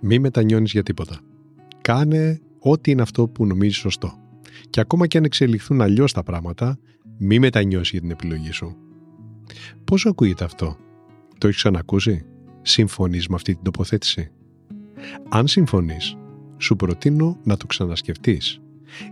[0.00, 1.20] Μη μετανιώνεις για τίποτα.
[1.80, 4.12] Κάνε ό,τι είναι αυτό που νομίζεις σωστό.
[4.70, 6.78] Και ακόμα και αν εξελιχθούν αλλιώς τα πράγματα,
[7.18, 8.76] μη μετανιώσεις για την επιλογή σου.
[9.84, 10.76] Πώς ακούγεται αυτό;
[11.38, 12.24] Το έχεις ξανακούσει;
[12.62, 14.30] Συμφωνείς με αυτή την τοποθέτηση;
[15.28, 16.16] Αν συμφωνείς,
[16.56, 18.60] σου προτείνω να το ξανασκεφτείς.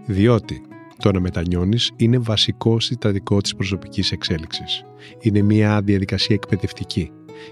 [0.06, 0.62] Διότι
[0.98, 4.84] το να μετανιώνεις είναι βασικό συστατικό της προσωπικής εξέλιξης.
[5.20, 7.10] Είναι μια διαδικασία εκπαιδευτική,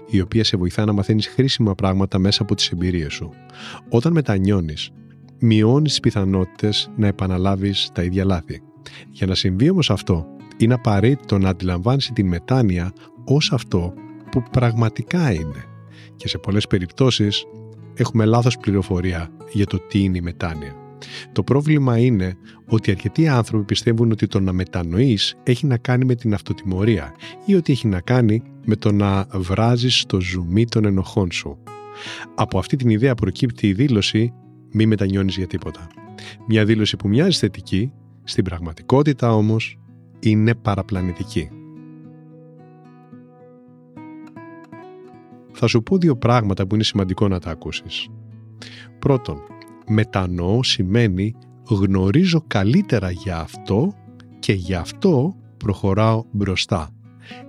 [0.09, 3.29] η οποία σε βοηθά να μαθαίνεις χρήσιμα πράγματα μέσα από τις εμπειρίες σου.
[3.89, 4.89] Όταν μετανιώνεις,
[5.39, 8.61] μειώνεις τις πιθανότητες να επαναλάβεις τα ίδια λάθη.
[9.11, 10.25] Για να συμβεί όμως αυτό,
[10.57, 12.93] είναι απαραίτητο να αντιλαμβάνεις την μετάνοια
[13.25, 13.93] ως αυτό
[14.31, 15.63] που πραγματικά είναι.
[16.15, 17.45] Και σε πολλές περιπτώσεις
[17.93, 20.84] έχουμε λάθος πληροφορία για το τι είναι η μετάνοια.
[21.31, 26.15] Το πρόβλημα είναι ότι αρκετοί άνθρωποι πιστεύουν ότι το να μετανοείς έχει να κάνει με
[26.15, 31.31] την αυτοτιμωρία ή ότι έχει να κάνει με το να βράζεις το ζουμί των ενοχών
[31.31, 31.57] σου.
[32.35, 34.33] Από αυτή την ιδέα προκύπτει η δήλωση
[34.71, 35.87] «μη μετανιώνεις για τίποτα».
[36.47, 37.91] Μια δήλωση που μοιάζει θετική,
[38.23, 39.79] στην πραγματικότητα όμως
[40.19, 41.49] είναι παραπλανητική.
[45.51, 48.07] Θα σου πω δύο πράγματα που είναι σημαντικό να τα ακούσεις.
[48.99, 49.37] Πρώτον,
[49.87, 51.35] μετανοώ σημαίνει
[51.69, 53.93] γνωρίζω καλύτερα για αυτό
[54.39, 56.89] και γι' αυτό προχωράω μπροστά.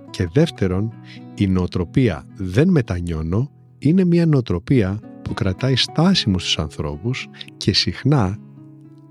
[0.09, 0.93] Και δεύτερον,
[1.35, 8.37] η νοοτροπία «δεν μετανιώνω» είναι μια νοοτροπία που κρατάει στάσιμους στους ανθρώπους και συχνά,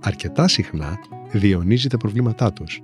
[0.00, 0.98] αρκετά συχνά,
[1.32, 2.80] διονύζει τα προβλήματά τους.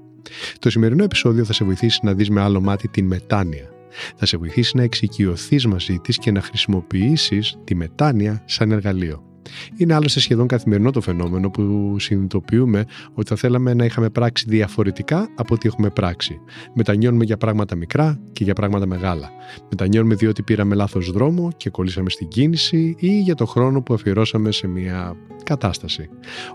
[0.58, 3.68] Το σημερινό επεισόδιο θα σε βοηθήσει να δεις με άλλο μάτι την μετάνοια.
[4.16, 9.31] Θα σε βοηθήσει να εξοικειωθείς μαζί της και να χρησιμοποιήσεις τη μετάνοια σαν εργαλείο.
[9.76, 15.28] Είναι άλλωστε σχεδόν καθημερινό το φαινόμενο που συνειδητοποιούμε ότι θα θέλαμε να είχαμε πράξει διαφορετικά
[15.36, 16.40] από ό,τι έχουμε πράξει.
[16.74, 19.30] Μετανιώνουμε για πράγματα μικρά και για πράγματα μεγάλα.
[19.70, 24.52] Μετανιώνουμε διότι πήραμε λάθος δρόμο και κολλήσαμε στην κίνηση ή για το χρόνο που αφιερώσαμε
[24.52, 26.08] σε μια κατάσταση.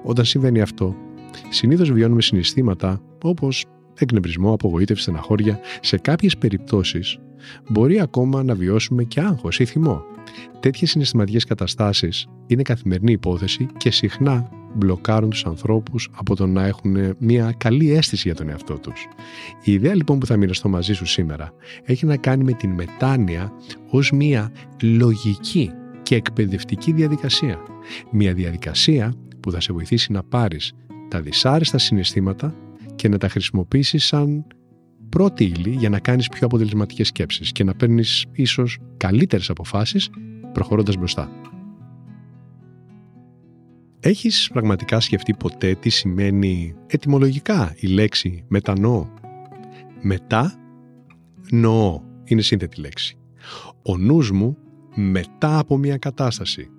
[0.04, 0.96] Όταν συμβαίνει αυτό,
[1.50, 3.66] συνήθως βιώνουμε συναισθήματα όπως
[4.00, 5.60] εκνευρισμό, απογοήτευση, στεναχώρια.
[5.82, 7.18] Σε κάποιες περιπτώσεις
[7.70, 10.04] μπορεί ακόμα να βιώσουμε και άγχος ή θυμό.
[10.60, 17.16] Τέτοιες συναισθηματικές καταστάσεις είναι καθημερινή υπόθεση και συχνά μπλοκάρουν τους ανθρώπους από το να έχουν
[17.20, 19.08] μια καλή αίσθηση για τον εαυτό τους.
[19.64, 21.52] Η ιδέα λοιπόν που θα μοιραστώ μαζί σου σήμερα
[21.84, 23.52] έχει να κάνει με την μετάνοια
[23.90, 24.52] ως μια
[24.82, 25.72] λογική
[26.04, 27.60] και εκπαιδευτική διαδικασία.
[28.12, 30.74] Μια διαδικασία που θα σε βοηθήσει να πάρεις
[31.08, 32.56] τα δυσάρεστα συναισθήματα
[32.96, 34.46] και να τα χρησιμοποιήσεις σαν
[35.10, 40.10] πρώτη ύλη για να κάνεις πιο αποτελεσματικές σκέψεις και να παίρνεις ίσως καλύτερες αποφάσεις
[40.54, 41.30] προχωρώντας μπροστά.
[44.00, 49.08] Έχεις πραγματικά σκεφτεί ποτέ τι σημαίνει ετυμολογικά η λέξη μετανοώ;
[50.02, 50.56] Μετά
[51.52, 53.18] νοώ είναι σύνθετη λέξη.
[53.84, 54.58] Ο νους μου
[54.96, 56.70] μετά από μια κατάσταση.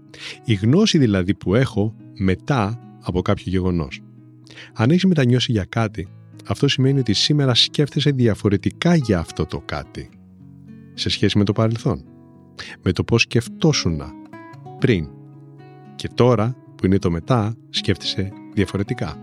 [0.45, 4.03] Η γνώση δηλαδή που έχω μετά από κάποιο γεγονός.
[4.75, 6.09] Αν έχεις μετανιώσει για κάτι,
[6.49, 10.11] αυτό σημαίνει ότι σήμερα σκέφτεσαι διαφορετικά για αυτό το κάτι
[10.95, 12.05] σε σχέση με το παρελθόν.
[12.83, 14.11] Με το πώς σκεφτόσουνα
[14.79, 15.09] πριν.
[15.97, 19.17] Και τώρα, που είναι το μετά, σκέφτεσαι διαφορετικά.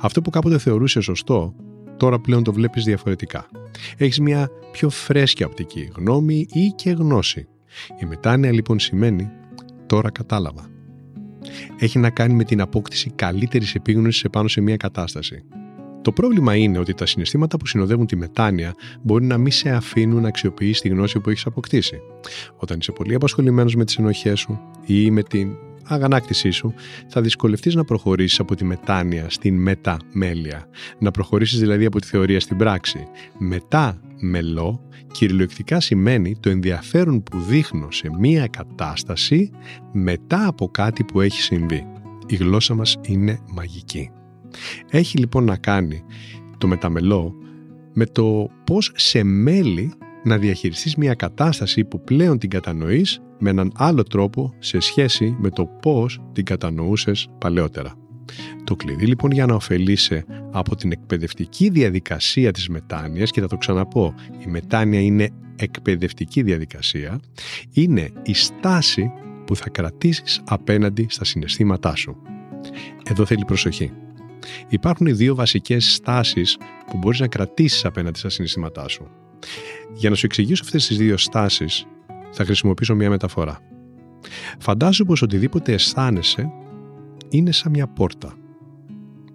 [0.00, 1.54] Αυτό που κάποτε θεωρούσε σωστό,
[1.96, 3.46] τώρα πλέον το βλέπεις διαφορετικά.
[3.96, 7.48] Έχεις μια πιο φρέσκια οπτική γνώμη ή και γνώση.
[8.00, 9.30] Η μετάνοια λοιπόν σημαίνει
[9.86, 10.66] τώρα κατάλαβα.
[11.78, 15.44] Έχει να κάνει με την απόκτηση καλύτερης επίγνωσης επάνω σε μια κατάσταση.
[16.04, 20.22] Το πρόβλημα είναι ότι τα συναισθήματα που συνοδεύουν τη μετάνοια μπορεί να μην σε αφήνουν
[20.22, 22.00] να αξιοποιήσει τη γνώση που έχεις αποκτήσει.
[22.56, 26.74] Όταν είσαι πολύ απασχολημένος με τις ενοχές σου ή με την αγανάκτησή σου,
[27.08, 30.68] θα δυσκολευτείς να προχωρήσεις από τη μετάνοια στην μεταμέλεια.
[30.98, 33.06] Να προχωρήσεις δηλαδή από τη θεωρία στην πράξη.
[33.38, 34.80] Μετά μελό
[35.12, 39.50] κυριολεκτικά σημαίνει το ενδιαφέρον που δείχνω σε μία κατάσταση
[39.92, 41.86] μετά από κάτι που έχει συμβεί.
[42.26, 44.10] Η γλώσσα μας είναι μαγική.
[44.90, 46.04] Έχει λοιπόν να κάνει
[46.58, 47.34] το μεταμελό
[47.92, 49.92] με το πώς σε μέλη
[50.24, 55.50] να διαχειριστείς μια κατάσταση που πλέον την κατανοείς με έναν άλλο τρόπο σε σχέση με
[55.50, 57.94] το πώς την κατανοούσες παλαιότερα.
[58.64, 63.56] Το κλειδί λοιπόν για να ωφελείσαι από την εκπαιδευτική διαδικασία της μετάνοιας και θα το
[63.56, 64.14] ξαναπώ,
[64.46, 67.20] η μετάνοια είναι εκπαιδευτική διαδικασία,
[67.72, 69.10] είναι η στάση
[69.46, 72.16] που θα κρατήσεις απέναντι στα συναισθήματά σου.
[73.04, 73.92] Εδώ θέλει προσοχή.
[74.68, 76.56] Υπάρχουν οι δύο βασικές στάσεις
[76.90, 79.06] που μπορείς να κρατήσεις απέναντι στα συναισθήματά σου.
[79.94, 81.86] Για να σου εξηγήσω αυτές τις δύο στάσεις
[82.30, 83.58] θα χρησιμοποιήσω μια μεταφορά.
[84.58, 86.52] Φαντάσου πως οτιδήποτε αισθάνεσαι
[87.28, 88.34] είναι σαν μια πόρτα.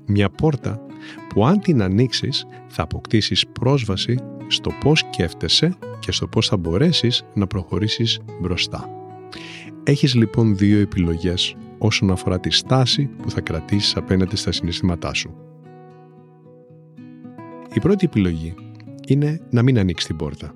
[0.06, 0.82] Μια πόρτα
[1.30, 4.18] που αν την ανοίξεις θα αποκτήσεις πρόσβαση
[4.48, 8.90] στο πώς σκέφτεσαι και στο πώς θα μπορέσεις να προχωρήσεις μπροστά.
[9.84, 15.36] Έχεις λοιπόν δύο επιλογές όσον αφορά τη στάση που θα κρατήσεις απέναντι στα συναισθήματά σου.
[17.74, 18.54] Η πρώτη επιλογή
[19.08, 20.54] είναι να μην ανοίξεις την πόρτα.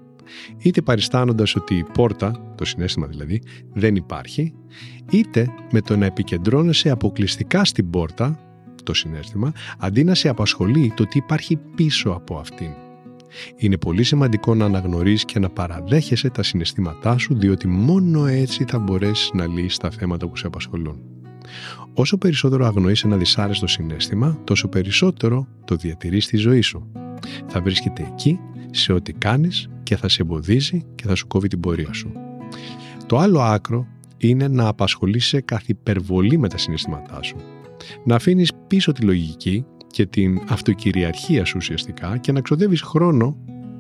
[0.57, 3.41] Είτε παριστάνοντας ότι η πόρτα, το συνέστημα δηλαδή,
[3.73, 4.53] δεν υπάρχει,
[5.11, 8.39] είτε με το να επικεντρώνεσαι αποκλειστικά στην πόρτα,
[8.83, 12.69] το συνέστημα, αντί να σε απασχολεί το τι υπάρχει πίσω από αυτήν.
[13.55, 18.79] Είναι πολύ σημαντικό να αναγνωρίσεις και να παραδέχεσαι τα συναισθήματά σου, διότι μόνο έτσι θα
[18.79, 21.12] μπορέσεις να λύσεις τα θέματα που σε απασχολούν.
[21.93, 26.91] Όσο περισσότερο αγνοείς ένα δυσάρεστο συνέστημα, τόσο περισσότερο το διατηρείς στη ζωή σου.
[27.47, 28.39] Θα βρίσκεται εκεί,
[28.71, 32.11] σε ό,τι κάνεις και θα σε εμποδίζει και θα σου κόβει την πορεία σου.
[33.05, 33.87] Το άλλο άκρο
[34.17, 37.35] είναι να απασχολείσαι καθ' υπερβολή με τα συναισθήματά σου.
[38.05, 43.37] Να αφήνεις πίσω τη λογική και την αυτοκυριαρχία σου ουσιαστικά και να ξοδεύεις χρόνο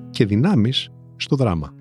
[0.09, 1.73] και δυνάμεις στο δράμα.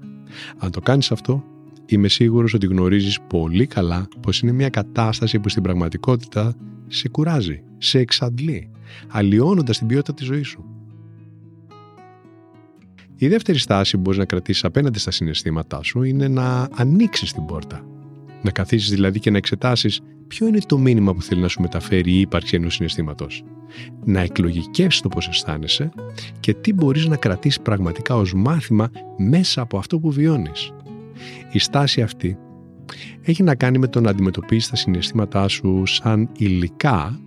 [0.59, 1.45] Αν το κάνεις αυτό,
[1.87, 6.55] είμαι σίγουρος ότι γνωρίζεις πολύ καλά πως είναι μια κατάσταση που στην πραγματικότητα
[6.87, 8.71] σε κουράζει, σε εξαντλεί,
[9.09, 10.65] αλλοιώνοντας την ποιότητα της ζωής σου.
[13.17, 17.45] Η δεύτερη στάση που μπορείς να κρατήσεις απέναντι στα συναισθήματά σου είναι να ανοίξεις την
[17.45, 17.87] πόρτα.
[18.43, 22.13] Να καθίσεις δηλαδή και να εξετάσεις ποιο είναι το μήνυμα που θέλει να σου μεταφέρει
[22.13, 23.45] η ύπαρξη ενός συναισθήματος.
[24.05, 25.91] Να εκλογικεύσεις το πώς αισθάνεσαι
[26.41, 30.73] και τι μπορείς να κρατήσεις πραγματικά ως μάθημα μέσα από αυτό που βιώνεις.
[31.53, 32.39] Η στάση αυτή
[33.23, 37.21] έχει να κάνει με το να αντιμετωπίσεις τα συναισθήματά σου σαν υλικά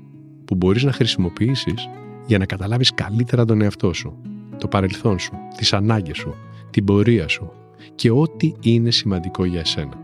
[0.45, 1.89] που μπορείς να χρησιμοποιήσεις
[2.25, 4.17] για να καταλάβεις καλύτερα τον εαυτό σου,
[4.57, 6.35] το παρελθόν σου, τις ανάγκες σου,
[6.69, 7.51] την πορεία σου
[7.95, 10.03] και ό,τι είναι σημαντικό για εσένα.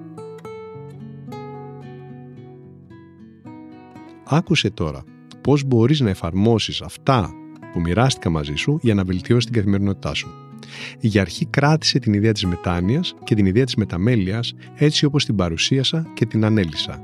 [4.23, 5.03] Άκουσε τώρα
[5.41, 7.33] πώς μπορείς να εφαρμόσεις αυτά
[7.71, 10.50] που μοιράστηκα μαζί σου για να βελτιώσεις την καθημερινότητά σου.
[10.99, 15.35] Για αρχή κράτησε την ιδέα της μετάνοιας και την ιδέα της μεταμέλειας έτσι όπως την
[15.35, 17.03] παρουσίασα και την ανέλησα.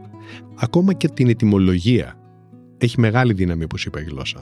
[0.55, 2.19] Ακόμα και την ετυμολογία
[2.77, 4.39] έχει μεγάλη δύναμη όπως είπα η γλώσσα.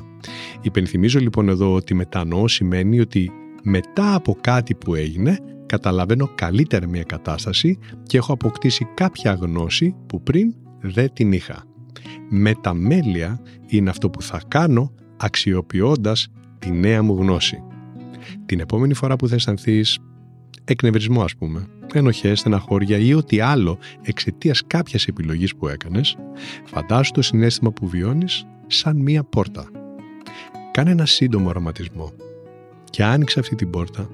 [0.62, 3.32] Υπενθυμίζω λοιπόν εδώ ότι μετανοώ σημαίνει ότι
[3.64, 10.24] μετά από κάτι που έγινε καταλαβαίνω καλύτερα μια κατάσταση και έχω αποκτήσει κάποια γνώση που
[10.24, 11.64] πριν δεν την είχα
[12.30, 16.28] μεταμέλεια είναι αυτό που θα κάνω αξιοποιώντας
[16.60, 17.64] τη νέα μου γνώση.
[18.46, 20.00] Την επόμενη φορά που θα αισθανθείς
[20.66, 26.18] εκνευρισμό ας πούμε, ενοχές, στεναχώρια ή ό,τι άλλο εξαιτίας κάποιας επιλογής που έκανες,
[26.66, 29.70] φαντάσου το συνέστημα που βιώνεις σαν μία πόρτα.
[30.72, 32.12] Κάνε ένα σύντομο αρωματισμό
[32.90, 34.10] και άνοιξε αυτή την πόρτα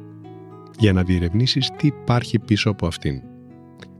[0.80, 3.22] για να διερευνήσεις τι υπάρχει πίσω από αυτήν.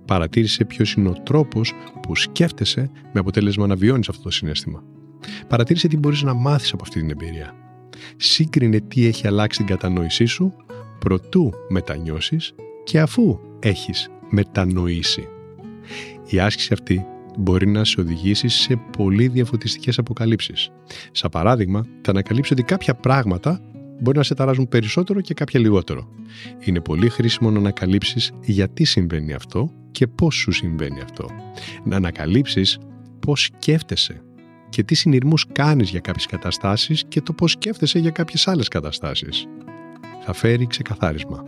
[0.06, 4.84] Παρατήρησε ποιος είναι ο τρόπος που σκέφτεσαι με αποτέλεσμα να βιώνεις αυτό το συνέστημα.
[5.48, 7.61] Παρατήρησε τι μπορείς να μάθεις από αυτή την εμπειρία.
[8.18, 10.54] Σύγκρινε τι έχει αλλάξει την κατανόησή σου
[11.00, 12.54] προτού μετανιώσεις
[12.84, 15.28] και αφού έχεις μετανοήσει.
[16.30, 17.06] Η άσκηση αυτή
[17.38, 20.72] μπορεί να σε οδηγήσει σε πολύ διαφωτιστικές αποκαλύψεις.
[21.12, 23.62] Σαν παράδειγμα, θα ανακαλύψει ότι κάποια πράγματα
[24.02, 26.10] μπορεί να σε ταράζουν περισσότερο και κάποια λιγότερο.
[26.60, 31.30] Είναι πολύ χρήσιμο να ανακαλύψεις γιατί συμβαίνει αυτό και πώς σου συμβαίνει αυτό.
[31.84, 32.78] Να ανακαλύψεις
[33.20, 34.22] πώς σκέφτεσαι
[34.72, 39.48] και τι συνειρμούς κάνεις για κάποιες καταστάσεις και το πώς σκέφτεσαι για κάποιες άλλες καταστάσεις.
[40.26, 41.44] Θα φέρει ξεκαθάρισμα.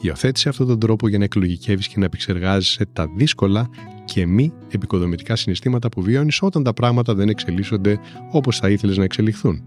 [0.00, 3.68] Υιοθέτησε αυτόν τον τρόπο για να εκλογικεύεις και να επεξεργάζεσαι τα δύσκολα
[4.04, 7.98] και μη επικοδομητικά συναισθήματα που βιώνεις όταν τα πράγματα δεν εξελίσσονται
[8.30, 9.62] όπως θα ήθελες να εξελιχθούν.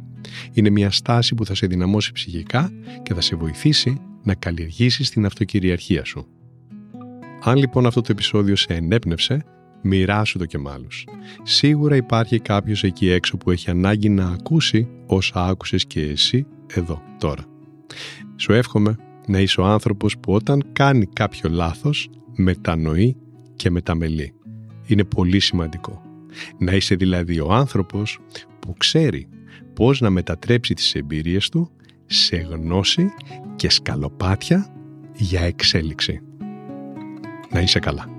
[0.53, 2.72] Είναι μια στάση που θα σε δυναμώσει ψυχικά
[3.03, 6.27] και θα σε βοηθήσει να καλλιεργήσεις την αυτοκυριαρχία σου.
[7.44, 9.46] Αν λοιπόν αυτό το επεισόδιο σε ενέπνευσε,
[9.81, 11.05] μοιράσου το και με άλλους.
[11.43, 17.01] Σίγουρα υπάρχει κάποιος εκεί έξω που έχει ανάγκη να ακούσει όσα άκουσες και εσύ εδώ
[17.17, 17.43] τώρα.
[18.36, 18.95] Σου εύχομαι
[19.27, 23.17] να είσαι ο άνθρωπος που όταν κάνει κάποιο λάθος μετανοεί
[23.55, 24.33] και μεταμελεί.
[24.86, 26.01] Είναι πολύ σημαντικό.
[26.57, 28.19] Να είσαι δηλαδή ο άνθρωπος
[28.59, 29.27] που ξέρει
[29.74, 31.71] πώς να μετατρέψει τις εμπειρίες του
[32.05, 33.09] σε γνώση
[33.55, 34.74] και σκαλοπάτια
[35.15, 36.21] για εξέλιξη.
[37.51, 38.18] Να είσαι καλά.